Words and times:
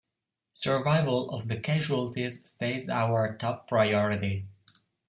Survival 0.53 1.29
of 1.29 1.47
the 1.47 1.59
casualties 1.59 2.43
stays 2.49 2.89
our 2.89 3.37
top 3.37 3.67
priority! 3.67 4.47